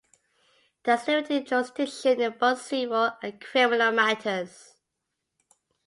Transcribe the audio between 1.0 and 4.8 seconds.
limited jurisdiction in both civil and criminal matters.